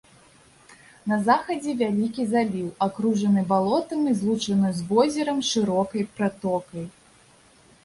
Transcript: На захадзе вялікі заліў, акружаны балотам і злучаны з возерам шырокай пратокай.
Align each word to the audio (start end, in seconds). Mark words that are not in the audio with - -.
На 1.11 1.17
захадзе 1.27 1.75
вялікі 1.81 2.25
заліў, 2.31 2.71
акружаны 2.87 3.45
балотам 3.53 4.09
і 4.13 4.15
злучаны 4.23 4.73
з 4.81 4.89
возерам 4.91 5.37
шырокай 5.53 6.03
пратокай. 6.19 6.85